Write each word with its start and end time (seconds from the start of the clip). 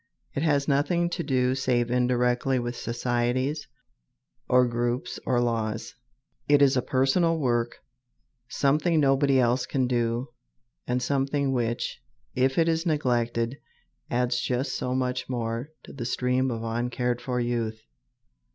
It 0.33 0.41
has 0.41 0.67
nothing 0.67 1.11
to 1.11 1.21
do 1.21 1.53
save 1.53 1.91
indirectly 1.91 2.57
with 2.57 2.75
societies, 2.75 3.67
or 4.49 4.65
groups, 4.67 5.19
or 5.27 5.39
laws. 5.39 5.93
It 6.49 6.59
is 6.59 6.75
a 6.75 6.81
personal 6.81 7.37
work, 7.37 7.77
something 8.47 8.99
nobody 8.99 9.39
else 9.39 9.67
can 9.67 9.85
do, 9.85 10.29
and 10.87 11.03
something 11.03 11.53
which, 11.53 12.01
if 12.33 12.57
it 12.57 12.67
is 12.67 12.83
neglected, 12.83 13.59
adds 14.09 14.41
just 14.41 14.73
so 14.75 14.95
much 14.95 15.29
more 15.29 15.69
to 15.83 15.93
the 15.93 16.05
stream 16.05 16.49
of 16.49 16.63
uncared 16.63 17.21
for 17.21 17.39
youth. 17.39 17.79